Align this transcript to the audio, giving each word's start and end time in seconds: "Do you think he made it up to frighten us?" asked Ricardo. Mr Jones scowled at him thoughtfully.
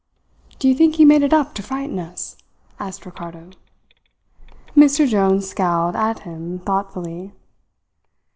"Do 0.57 0.67
you 0.67 0.73
think 0.73 0.95
he 0.95 1.05
made 1.05 1.21
it 1.21 1.31
up 1.31 1.53
to 1.53 1.61
frighten 1.61 1.99
us?" 1.99 2.35
asked 2.79 3.05
Ricardo. 3.05 3.51
Mr 4.75 5.07
Jones 5.07 5.47
scowled 5.47 5.95
at 5.95 6.21
him 6.21 6.57
thoughtfully. 6.57 7.33